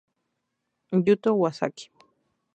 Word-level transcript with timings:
Yuto 1.05 1.29
Iwasaki 1.35 1.85